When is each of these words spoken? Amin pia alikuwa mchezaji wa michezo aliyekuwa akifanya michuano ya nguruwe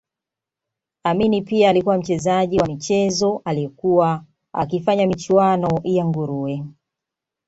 Amin 1.03 1.45
pia 1.45 1.69
alikuwa 1.69 1.97
mchezaji 1.97 2.59
wa 2.59 2.67
michezo 2.67 3.41
aliyekuwa 3.45 4.23
akifanya 4.53 5.07
michuano 5.07 5.79
ya 5.83 6.05
nguruwe 6.05 6.63